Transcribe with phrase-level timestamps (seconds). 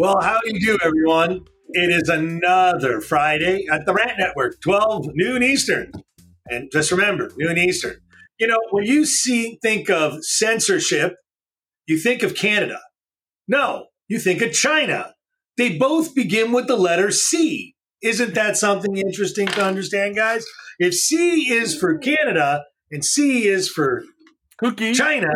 [0.00, 1.44] Well, how do you do, everyone?
[1.72, 5.92] It is another Friday at the Rant Network, 12 noon Eastern.
[6.46, 7.96] And just remember, noon Eastern.
[8.38, 11.16] You know, when you see think of censorship,
[11.86, 12.78] you think of Canada.
[13.46, 15.12] No, you think of China.
[15.58, 17.74] They both begin with the letter C.
[18.00, 20.46] Isn't that something interesting to understand, guys?
[20.78, 24.04] If C is for Canada and C is for
[24.56, 24.94] Cookie.
[24.94, 25.28] China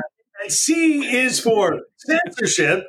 [0.42, 2.86] and C is for censorship,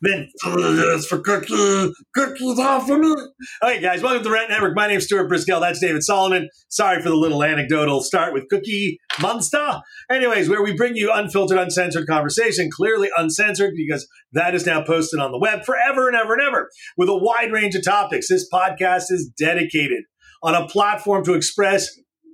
[0.00, 3.08] then it's for cookie, cookies off of me.
[3.08, 3.26] All
[3.62, 4.76] right, guys, welcome to the Rant Network.
[4.76, 5.60] My name's Stuart Briscoe.
[5.60, 6.48] That's David Solomon.
[6.68, 9.80] Sorry for the little anecdotal start with Cookie Monster.
[10.10, 15.20] Anyways, where we bring you unfiltered, uncensored conversation, clearly uncensored because that is now posted
[15.20, 18.28] on the web forever and ever and ever with a wide range of topics.
[18.28, 20.04] This podcast is dedicated
[20.42, 21.88] on a platform to express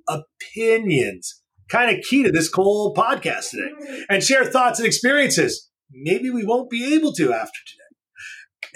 [0.09, 1.41] opinions.
[1.71, 3.71] Kind of key to this whole podcast today
[4.11, 7.81] and share thoughts and experiences maybe we won't be able to after today.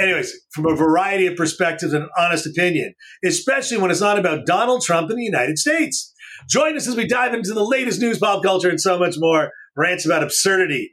[0.00, 4.46] Anyways, from a variety of perspectives and an honest opinion, especially when it's not about
[4.46, 6.14] Donald Trump and the United States.
[6.48, 9.50] Join us as we dive into the latest news, pop culture, and so much more.
[9.76, 10.90] Rants about absurdity,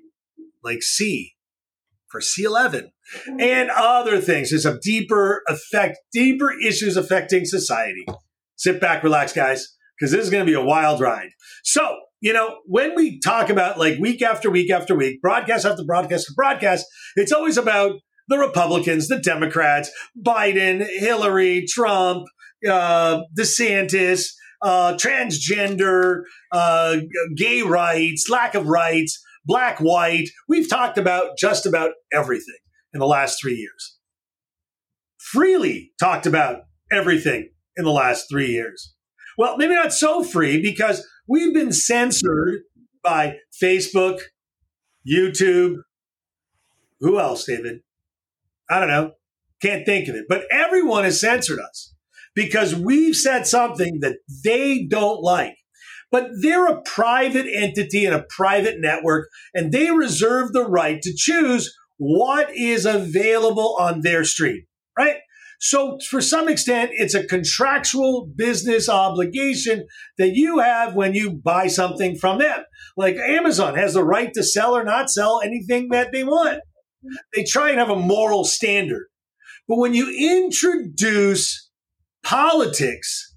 [0.63, 1.35] like C
[2.16, 2.91] for C11,
[3.39, 4.50] and other things.
[4.50, 8.05] There's some deeper effect, deeper issues affecting society.
[8.55, 11.30] Sit back, relax, guys, because this is going to be a wild ride.
[11.63, 15.83] So, you know, when we talk about like week after week after week, broadcast after
[15.83, 16.85] broadcast after broadcast,
[17.16, 22.27] it's always about the Republicans, the Democrats, Biden, Hillary, Trump,
[22.67, 24.30] uh, DeSantis,
[24.61, 26.97] uh, transgender, uh,
[27.35, 30.29] gay rights, lack of rights, black, white.
[30.47, 32.57] We've talked about just about everything
[32.94, 33.97] in the last three years.
[35.19, 38.94] Freely talked about everything in the last three years.
[39.38, 42.61] Well, maybe not so free because we've been censored
[43.03, 44.19] by Facebook,
[45.08, 45.78] YouTube.
[47.00, 47.81] Who else, David?
[48.69, 49.11] I don't know.
[49.61, 50.25] Can't think of it.
[50.28, 51.94] But everyone has censored us
[52.36, 55.56] because we've said something that they don't like.
[56.12, 61.13] But they're a private entity and a private network, and they reserve the right to
[61.16, 64.66] choose what is available on their stream,
[64.97, 65.17] right?
[65.68, 69.88] So, for some extent, it's a contractual business obligation
[70.20, 72.59] that you have when you buy something from them.
[72.96, 76.59] Like Amazon has the right to sell or not sell anything that they want.
[77.34, 79.08] They try and have a moral standard.
[79.68, 81.72] But when you introduce
[82.24, 83.34] politics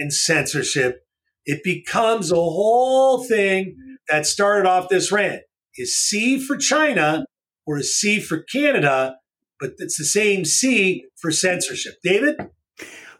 [0.00, 1.06] and censorship,
[1.44, 3.76] it becomes a whole thing
[4.08, 5.42] that started off this rant.
[5.76, 7.24] Is C for China
[7.68, 9.14] or is C for Canada?
[9.60, 11.94] But it's the same C for censorship.
[12.02, 12.36] David?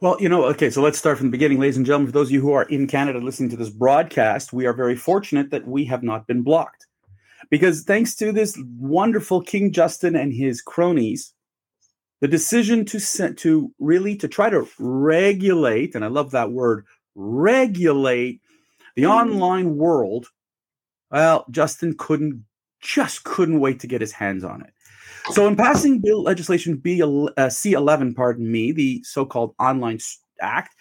[0.01, 2.07] Well, you know, okay, so let's start from the beginning, ladies and gentlemen.
[2.07, 4.95] For those of you who are in Canada listening to this broadcast, we are very
[4.95, 6.87] fortunate that we have not been blocked.
[7.51, 11.35] Because thanks to this wonderful King Justin and his cronies,
[12.21, 16.85] the decision to to really to try to regulate, and I love that word,
[17.15, 18.41] regulate
[18.95, 19.11] the mm.
[19.11, 20.29] online world.
[21.11, 22.45] Well, Justin couldn't
[22.81, 24.73] just couldn't wait to get his hands on it.
[25.33, 29.99] So, in passing bill legislation B uh, C11, pardon me, the so-called Online
[30.41, 30.75] Act,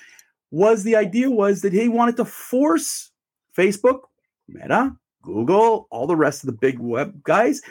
[0.52, 3.12] was the idea was that he wanted to force
[3.56, 4.00] Facebook,
[4.48, 7.62] Meta, Google, all the rest of the big web guys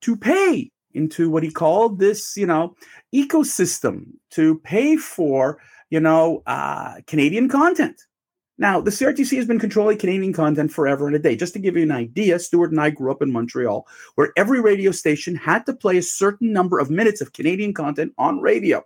[0.00, 2.74] to pay into what he called this, you know,
[3.14, 5.58] ecosystem to pay for,
[5.90, 8.00] you know, uh, Canadian content.
[8.56, 11.34] Now, the CRTC has been controlling Canadian content forever and a day.
[11.34, 14.60] Just to give you an idea, Stuart and I grew up in Montreal, where every
[14.60, 18.84] radio station had to play a certain number of minutes of Canadian content on radio.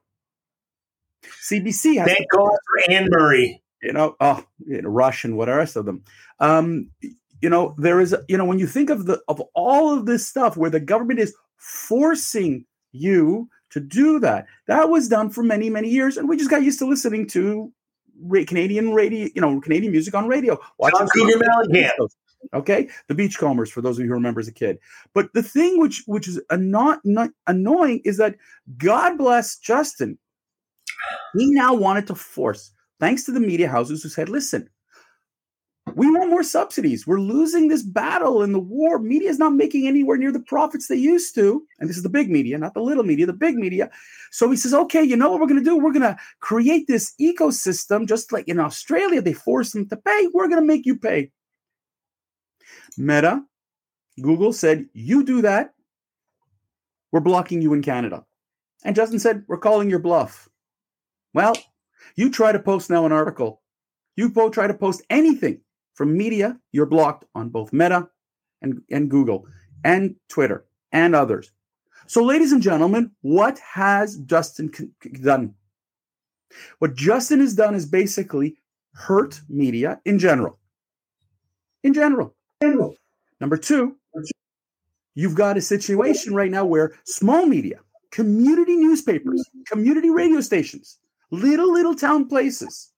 [1.22, 2.08] CBC has.
[2.08, 3.62] Thank God for Anne Murray.
[3.82, 6.02] You know, oh, you know, Rush and what rest of them.
[6.40, 6.90] Um,
[7.40, 10.26] you know, there is, you know, when you think of the of all of this
[10.26, 15.70] stuff where the government is forcing you to do that, that was done for many,
[15.70, 17.72] many years, and we just got used to listening to
[18.46, 20.58] Canadian radio, you know, Canadian music on radio.
[20.78, 22.08] Watching Cougar Mellencamp.
[22.54, 24.78] Okay, the Beachcombers for those of you who remember as a kid.
[25.12, 28.36] But the thing which which is not, not annoying is that
[28.76, 30.18] God bless Justin.
[31.36, 34.71] He now wanted to force, thanks to the media houses who said, "Listen,
[35.94, 37.06] we want more subsidies.
[37.06, 38.98] We're losing this battle in the war.
[38.98, 41.66] Media is not making anywhere near the profits they used to.
[41.78, 43.90] And this is the big media, not the little media, the big media.
[44.30, 45.76] So he says, okay, you know what we're going to do?
[45.76, 50.28] We're going to create this ecosystem, just like in Australia, they force them to pay.
[50.32, 51.30] We're going to make you pay.
[52.96, 53.42] Meta,
[54.20, 55.74] Google said, you do that.
[57.12, 58.24] We're blocking you in Canada.
[58.84, 60.48] And Justin said, we're calling your bluff.
[61.34, 61.54] Well,
[62.16, 63.62] you try to post now an article.
[64.16, 65.60] You both try to post anything
[65.98, 68.09] from media, you're blocked on both Meta
[68.62, 69.48] and, and Google
[69.84, 71.50] and Twitter and others.
[72.06, 74.71] So, ladies and gentlemen, what has Justin
[75.21, 75.54] done?
[76.78, 78.59] What Justin has done is basically
[78.95, 80.60] hurt media in general.
[81.83, 82.33] In general.
[82.62, 82.95] general.
[83.41, 83.97] Number two,
[85.16, 87.80] you've got a situation right now where small media,
[88.12, 90.98] community newspapers, community radio stations,
[91.33, 92.92] little, little town places,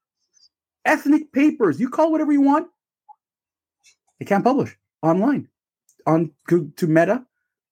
[0.84, 2.68] ethnic papers, you call whatever you want,
[4.20, 5.48] they can't publish online
[6.06, 7.24] on to, Meta,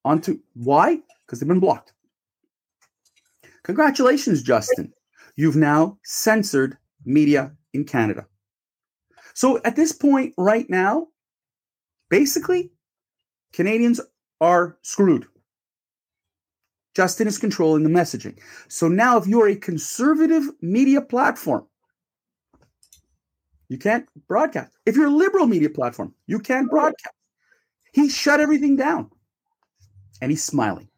[0.04, 0.98] onto why?
[1.24, 1.92] Because they've been blocked.
[3.62, 4.92] Congratulations, Justin.
[5.36, 8.26] You've now censored media in Canada.
[9.34, 11.08] So at this point, right now,
[12.08, 12.72] basically,
[13.52, 14.00] Canadians
[14.40, 15.26] are screwed.
[16.96, 18.38] Justin is controlling the messaging.
[18.68, 21.66] So now, if you're a conservative media platform,
[23.68, 24.72] you can't broadcast.
[24.86, 27.14] If you're a liberal media platform, you can't oh, broadcast.
[27.92, 29.10] He shut everything down.
[30.20, 30.88] And he's smiling.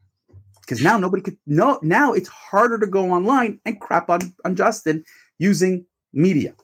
[0.61, 4.55] Because now nobody could no now it's harder to go online and crap on, on
[4.55, 5.05] Justin
[5.39, 6.55] using media.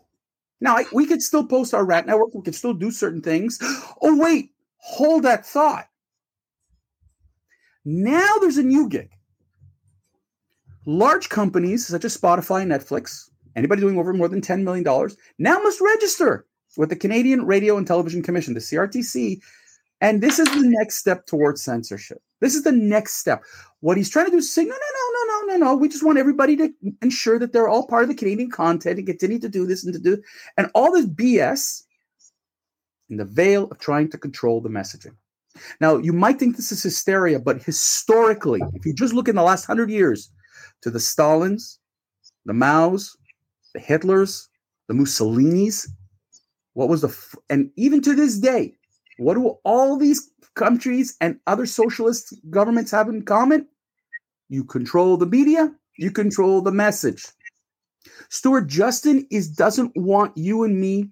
[0.60, 3.58] Now I, we could still post our Rant Network, we could still do certain things.
[4.02, 5.88] Oh, wait, hold that thought.
[7.84, 9.10] Now there's a new gig.
[10.84, 14.84] Large companies such as Spotify and Netflix, anybody doing over more than $10 million,
[15.38, 19.40] now must register with the Canadian Radio and Television Commission, the CRTC,
[20.00, 22.20] and this is the next step towards censorship.
[22.40, 23.42] This is the next step.
[23.80, 25.76] What he's trying to do is say, no, no, no, no, no, no, no.
[25.76, 26.70] We just want everybody to
[27.00, 29.94] ensure that they're all part of the Canadian content and continue to do this and
[29.94, 30.22] to do
[30.58, 31.84] and all this BS
[33.08, 35.14] in the veil of trying to control the messaging.
[35.80, 39.42] Now, you might think this is hysteria, but historically, if you just look in the
[39.42, 40.30] last hundred years
[40.82, 41.78] to the Stalins,
[42.44, 43.16] the Maos,
[43.76, 44.49] the Hitlers,
[44.88, 45.87] the Mussolinis,
[46.73, 47.14] what was the,
[47.50, 48.75] and even to this day,
[49.19, 53.67] what do all these countries and other socialist governments have in common?
[54.49, 57.26] You control the media, you control the message.
[58.31, 61.11] Stuart Justin is doesn't want you and me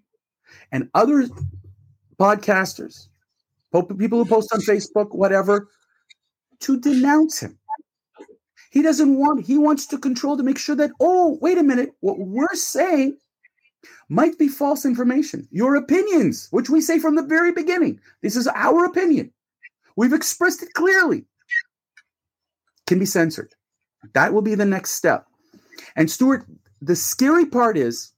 [0.73, 1.29] and other
[2.19, 3.09] podcasters,
[3.99, 5.69] people who post on Facebook, whatever,
[6.61, 7.59] to denounce him.
[8.75, 11.95] He doesn't want, he wants to control to make sure that, oh, wait a minute,
[12.01, 13.17] what we're saying
[14.09, 15.47] might be false information.
[15.53, 19.33] Your opinions, which we say from the very beginning, this is our opinion.
[19.95, 21.25] We've expressed it clearly,
[22.89, 23.55] can be censored.
[24.13, 25.25] That will be the next step.
[25.95, 26.45] And Stuart,
[26.83, 28.11] the scary part is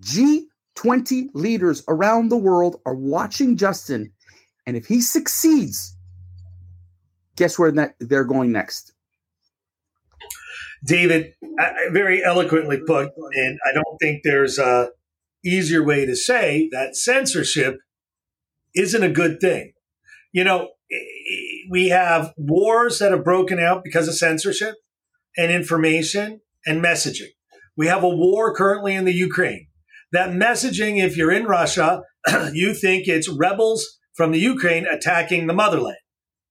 [0.00, 4.12] G20 leaders around the world are watching Justin.
[4.66, 5.96] And if he succeeds,
[7.36, 7.70] guess where
[8.00, 8.91] they're going next?
[10.84, 11.34] David,
[11.90, 14.90] very eloquently put, and I don't think there's a
[15.44, 17.78] easier way to say that censorship
[18.74, 19.72] isn't a good thing.
[20.32, 20.70] You know,
[21.70, 24.74] we have wars that have broken out because of censorship
[25.36, 27.30] and information and messaging.
[27.76, 29.68] We have a war currently in the Ukraine.
[30.12, 32.02] That messaging, if you're in Russia,
[32.52, 35.96] you think it's rebels from the Ukraine attacking the motherland.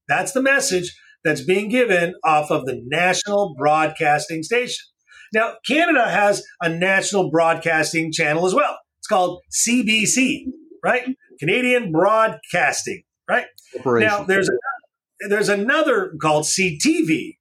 [0.07, 4.85] That's the message that's being given off of the national broadcasting station.
[5.33, 8.77] Now, Canada has a national broadcasting channel as well.
[8.99, 10.45] It's called CBC,
[10.83, 11.15] right?
[11.39, 13.45] Canadian Broadcasting, right?
[13.85, 17.37] Now, there's a, there's another called CTV,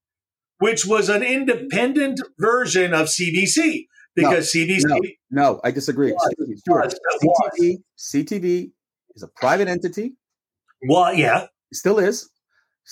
[0.58, 4.82] which was an independent version of CBC because no, CBC.
[4.84, 5.00] No,
[5.30, 6.12] no, I disagree.
[6.12, 6.34] Was,
[6.66, 6.94] was,
[7.58, 8.70] CTV, CTV
[9.14, 10.14] is a private entity.
[10.88, 12.30] Well, yeah, it still is.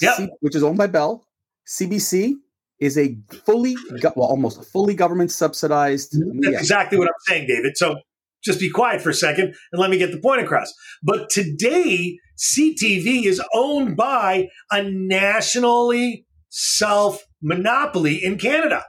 [0.00, 0.16] Yep.
[0.16, 1.24] C- which is owned by Bell.
[1.66, 2.34] CBC
[2.80, 3.76] is a fully,
[4.16, 6.16] well, almost fully government subsidized.
[6.42, 7.76] That's exactly what I'm saying, David.
[7.76, 7.96] So
[8.44, 10.72] just be quiet for a second and let me get the point across.
[11.02, 18.84] But today, CTV is owned by a nationally self monopoly in Canada.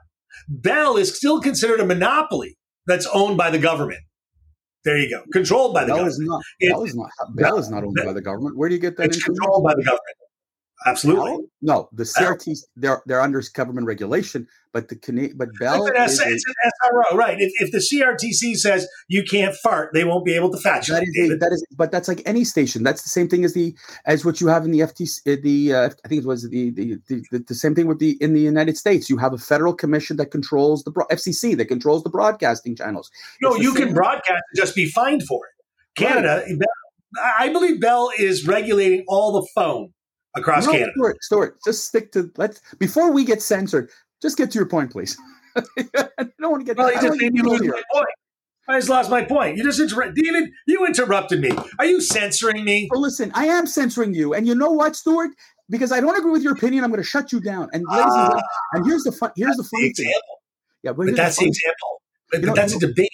[0.47, 4.01] Bell is still considered a monopoly that's owned by the government.
[4.85, 5.23] There you go.
[5.33, 6.13] Controlled by the Bell government.
[6.13, 8.57] Is not, Bell, is not, Bell is not owned by the government.
[8.57, 9.07] Where do you get that?
[9.07, 10.15] It's controlled by the government.
[10.86, 11.31] Absolutely.
[11.31, 16.19] No, no the CRT they're they're under government regulation, but the Canadian but Bell it's
[16.19, 16.53] an, it's an
[16.93, 17.39] SRO, right?
[17.39, 21.03] If, if the CRTC says you can't fart, they won't be able to fetch that
[21.03, 22.83] is a, that is, but that's like any station.
[22.83, 25.19] That's the same thing as the as what you have in the FTC.
[25.27, 28.00] Uh, the uh, I think it was the the, the the, the same thing with
[28.00, 29.09] the in the United States.
[29.09, 33.12] You have a federal commission that controls the FCC that controls the broadcasting channels.
[33.41, 36.01] No, you can broadcast and just be fined for it.
[36.01, 36.59] Canada, right.
[37.38, 39.91] I believe Bell is regulating all the phone
[40.36, 40.91] across no, Canada.
[40.95, 43.89] Stuart, Stuart, just stick to let's before we get censored.
[44.21, 45.17] Just get to your point, please.
[45.55, 45.63] I
[46.17, 46.77] don't want to get.
[46.77, 48.07] Well, you just made me lose my point.
[48.67, 49.57] I just lost my point.
[49.57, 50.50] You just interrupted, David.
[50.67, 51.51] You interrupted me.
[51.79, 52.88] Are you censoring me?
[52.91, 55.31] Well, listen, I am censoring you, and you know what, Stuart?
[55.69, 57.69] because I don't agree with your opinion, I'm going to shut you down.
[57.74, 58.41] And ladies and, Ah,
[58.74, 59.31] and here's the fun.
[59.36, 60.07] Here's the the funny thing.
[60.07, 60.41] example.
[60.83, 62.01] Yeah, but, But that's the example.
[62.31, 63.09] But, You know, but that's a debate.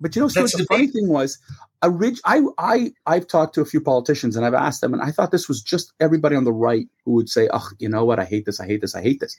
[0.00, 1.04] But you know, That's the funny thing.
[1.04, 1.38] thing was,
[1.82, 5.10] orig- I, I, I've talked to a few politicians and I've asked them, and I
[5.10, 8.18] thought this was just everybody on the right who would say, "Oh, you know what?
[8.18, 8.60] I hate this.
[8.60, 8.94] I hate this.
[8.94, 9.36] I hate this."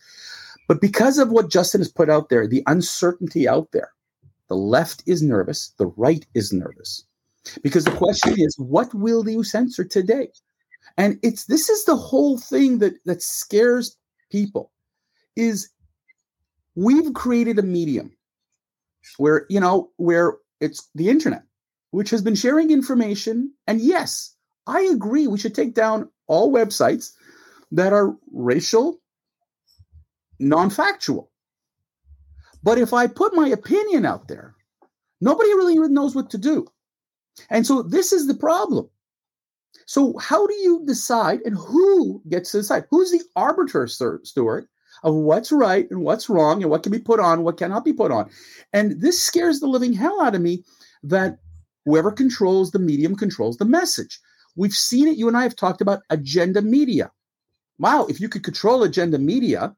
[0.67, 3.91] But because of what Justin has put out there, the uncertainty out there,
[4.47, 7.05] the left is nervous, the right is nervous,
[7.61, 10.29] because the question is, what will you censor today?
[10.97, 13.95] And it's this is the whole thing that that scares
[14.31, 14.71] people,
[15.35, 15.69] is
[16.75, 18.11] we've created a medium
[19.17, 21.43] where you know where it's the internet
[21.91, 23.53] which has been sharing information.
[23.67, 24.35] And yes
[24.65, 27.13] i agree we should take down all websites
[27.71, 28.99] that are racial
[30.39, 31.31] non-factual.
[32.63, 34.55] But if i put my opinion out there
[35.21, 36.67] nobody really knows what to do.
[37.49, 38.89] And so this is the problem.
[39.85, 42.85] So how do you decide and who gets to decide?
[42.89, 44.67] Who's the arbiter stuart
[45.03, 47.93] of what's right and what's wrong and what can be put on what cannot be
[47.93, 48.29] put on
[48.73, 50.63] and this scares the living hell out of me
[51.03, 51.37] that
[51.87, 54.19] whoever controls the medium controls the message.
[54.57, 55.17] We've seen it.
[55.17, 57.11] You and I have talked about agenda media.
[57.79, 59.73] Wow, if you could control agenda media,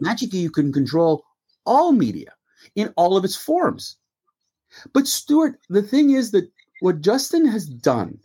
[0.00, 1.24] magically you can control
[1.66, 2.32] all media
[2.74, 3.96] in all of its forms.
[4.94, 8.18] But Stuart, the thing is that what Justin has done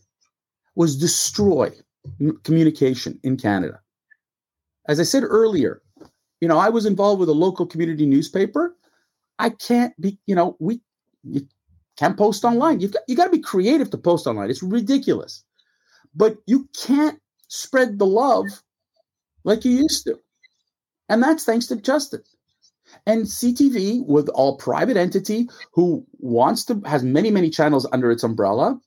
[0.75, 1.71] was destroy
[2.43, 3.81] communication in Canada.
[4.87, 5.81] As I said earlier,
[6.41, 8.75] you know, I was involved with a local community newspaper.
[9.37, 10.81] I can't be, you know, we
[11.23, 11.47] you
[11.97, 12.79] can't post online.
[12.79, 14.49] You've got you got to be creative to post online.
[14.49, 15.43] It's ridiculous.
[16.15, 18.45] But you can't spread the love
[19.43, 20.19] like you used to.
[21.09, 22.21] And that's thanks to Justin.
[23.05, 28.23] And CTV, with all private entity who wants to has many, many channels under its
[28.23, 28.79] umbrella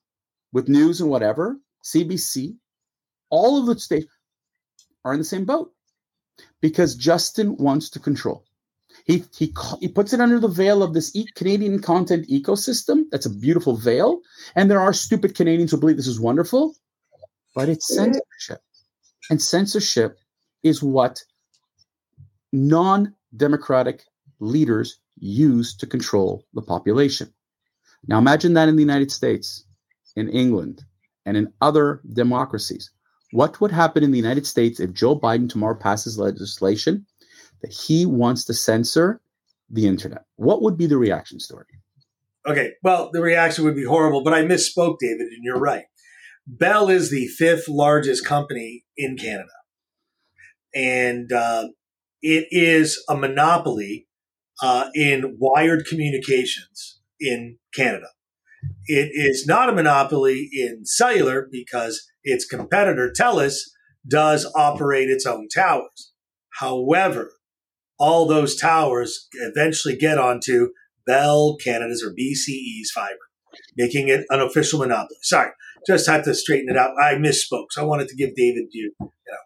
[0.52, 2.56] with news and whatever, CBC,
[3.30, 4.12] all of the states
[5.04, 5.72] are in the same boat
[6.60, 8.44] because Justin wants to control.
[9.04, 13.04] He he he puts it under the veil of this Canadian content ecosystem.
[13.10, 14.20] That's a beautiful veil,
[14.54, 16.76] and there are stupid Canadians who believe this is wonderful,
[17.54, 18.60] but it's censorship,
[19.30, 20.18] and censorship
[20.62, 21.24] is what
[22.52, 24.04] non-democratic
[24.38, 27.32] leaders use to control the population.
[28.06, 29.64] Now imagine that in the United States,
[30.16, 30.84] in England,
[31.24, 32.90] and in other democracies.
[33.32, 37.06] What would happen in the United States if Joe Biden tomorrow passes legislation
[37.62, 39.20] that he wants to censor
[39.70, 40.24] the internet?
[40.36, 41.66] What would be the reaction Stuart?
[42.46, 45.84] Okay, well, the reaction would be horrible, but I misspoke, David, and you're right.
[46.46, 49.52] Bell is the fifth largest company in Canada,
[50.74, 51.68] and uh,
[52.20, 54.08] it is a monopoly
[54.60, 58.08] uh, in wired communications in Canada.
[58.86, 63.70] It is not a monopoly in cellular because its competitor, TELUS,
[64.06, 66.12] does operate its own towers.
[66.58, 67.32] However,
[67.98, 70.70] all those towers eventually get onto
[71.06, 73.16] Bell Canada's or BCE's fiber,
[73.76, 75.16] making it an official monopoly.
[75.22, 75.50] Sorry,
[75.86, 76.94] just had to straighten it out.
[77.00, 78.92] I misspoke, so I wanted to give David you.
[79.00, 79.36] you know,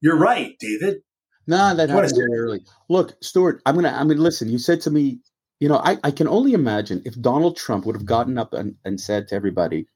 [0.00, 1.02] you're right, David.
[1.46, 2.64] No, that happened very early.
[2.88, 4.48] Look, Stuart, I'm gonna I'm gonna listen.
[4.48, 5.20] You said to me,
[5.58, 8.76] you know, I, I can only imagine if Donald Trump would have gotten up and,
[8.84, 9.86] and said to everybody,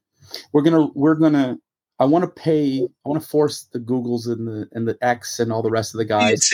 [0.51, 1.57] We're gonna we're gonna
[1.99, 5.39] I want to pay I want to force the Googles and the and the X
[5.39, 6.49] and all the rest of the guys.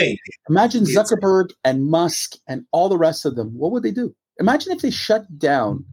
[0.50, 3.58] Imagine Zuckerberg and Musk and all the rest of them.
[3.58, 4.16] What would they do?
[4.40, 5.86] Imagine if they shut down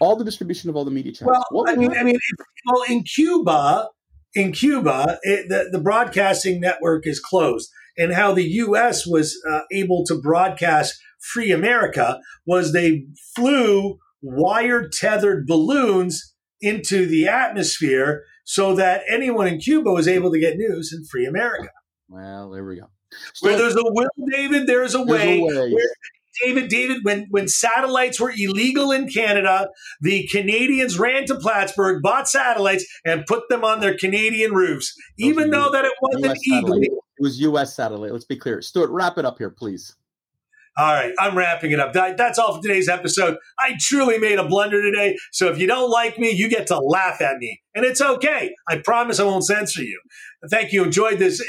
[0.00, 1.44] all the distribution of all the media channels.
[1.50, 1.96] Well, I mean.
[1.96, 2.18] I mean,
[2.66, 3.88] well, in Cuba,
[4.34, 9.06] in Cuba, it, the, the broadcasting network is closed, and how the U.S.
[9.06, 13.04] was uh, able to broadcast free America was they
[13.34, 20.40] flew wire tethered balloons into the atmosphere so that anyone in Cuba was able to
[20.40, 21.68] get news in free America.
[22.08, 22.86] well, there we go.
[23.42, 25.38] Where there's a will, David, there's a there's way.
[25.38, 25.72] a way.
[25.72, 25.94] Where-
[26.44, 29.68] David, David, when, when satellites were illegal in Canada,
[30.00, 35.50] the Canadians ran to Plattsburgh, bought satellites, and put them on their Canadian roofs, even
[35.50, 36.76] though that it wasn't US satellite.
[36.78, 37.04] illegal.
[37.18, 37.74] It was U.S.
[37.76, 38.12] satellite.
[38.12, 38.62] Let's be clear.
[38.62, 39.94] Stuart, wrap it up here, please.
[40.78, 41.92] All right, I'm wrapping it up.
[41.92, 43.36] That's all for today's episode.
[43.58, 46.78] I truly made a blunder today, so if you don't like me, you get to
[46.78, 48.54] laugh at me, and it's okay.
[48.68, 50.00] I promise I won't censor you.
[50.48, 50.84] Thank you.
[50.84, 51.44] Enjoyed this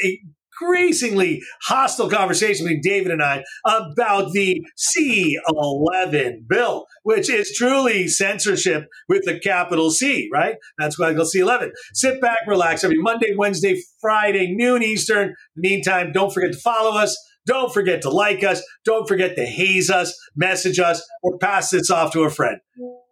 [0.60, 8.88] increasingly hostile conversation between David and I about the C11 bill, which is truly censorship
[9.08, 10.56] with the capital C, right?
[10.78, 11.70] That's why I go C11.
[11.94, 15.36] Sit back, relax every Monday, Wednesday, Friday, noon Eastern.
[15.56, 17.16] Meantime, don't forget to follow us.
[17.45, 18.63] Don't forget to like us.
[18.86, 22.57] Don't forget to haze us, message us, or pass this off to a friend.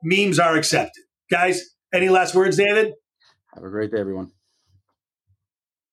[0.04, 1.04] Memes are accepted.
[1.30, 2.94] Guys, any last words, David?
[3.56, 4.32] Have a great day, everyone.